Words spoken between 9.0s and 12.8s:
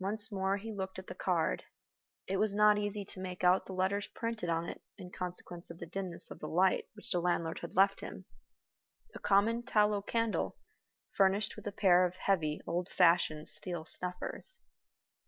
a common tallow candle, furnished with a pair of heavy